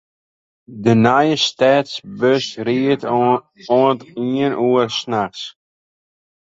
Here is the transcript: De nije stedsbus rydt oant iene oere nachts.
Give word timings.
De 0.83 0.93
nije 1.03 1.37
stedsbus 1.47 2.45
rydt 2.65 3.03
oant 3.75 4.01
iene 4.27 4.57
oere 4.69 4.99
nachts. 5.11 5.41